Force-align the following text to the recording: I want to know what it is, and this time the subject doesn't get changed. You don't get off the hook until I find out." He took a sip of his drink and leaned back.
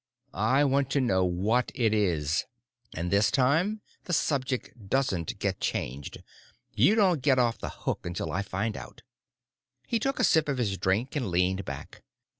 I 0.33 0.63
want 0.63 0.89
to 0.93 0.99
know 0.99 1.23
what 1.23 1.71
it 1.75 1.93
is, 1.93 2.45
and 2.91 3.11
this 3.11 3.29
time 3.29 3.81
the 4.05 4.13
subject 4.13 4.89
doesn't 4.89 5.37
get 5.37 5.59
changed. 5.59 6.23
You 6.73 6.95
don't 6.95 7.21
get 7.21 7.37
off 7.37 7.59
the 7.59 7.69
hook 7.69 8.03
until 8.07 8.31
I 8.31 8.41
find 8.41 8.75
out." 8.75 9.03
He 9.85 9.99
took 9.99 10.19
a 10.19 10.23
sip 10.23 10.49
of 10.49 10.57
his 10.57 10.75
drink 10.79 11.15
and 11.15 11.29
leaned 11.29 11.65
back. 11.65 12.01